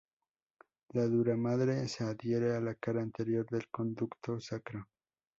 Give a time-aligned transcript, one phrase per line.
[0.93, 4.87] La duramadre se adhiere a la cara anterior del conducto sacro.